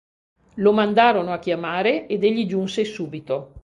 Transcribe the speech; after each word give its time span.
Lo 0.55 0.71
mandarono 0.73 1.31
a 1.31 1.37
chiamare, 1.37 2.07
ed 2.07 2.23
egli 2.23 2.47
giunse 2.47 2.83
subito. 2.85 3.51